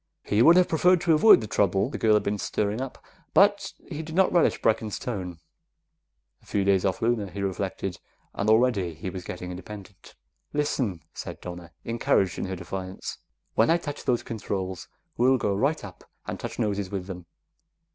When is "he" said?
0.23-0.41, 3.87-4.01, 7.29-7.43, 8.95-9.11